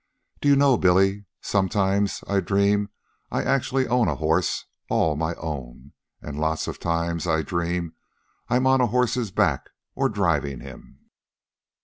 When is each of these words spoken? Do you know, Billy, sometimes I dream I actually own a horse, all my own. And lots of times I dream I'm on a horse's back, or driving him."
Do 0.41 0.49
you 0.49 0.55
know, 0.55 0.77
Billy, 0.79 1.25
sometimes 1.41 2.23
I 2.27 2.39
dream 2.39 2.89
I 3.29 3.43
actually 3.43 3.87
own 3.87 4.07
a 4.07 4.15
horse, 4.15 4.65
all 4.89 5.15
my 5.15 5.35
own. 5.35 5.91
And 6.23 6.39
lots 6.39 6.67
of 6.67 6.79
times 6.79 7.27
I 7.27 7.43
dream 7.43 7.93
I'm 8.49 8.65
on 8.65 8.81
a 8.81 8.87
horse's 8.87 9.29
back, 9.29 9.69
or 9.93 10.09
driving 10.09 10.61
him." 10.61 11.01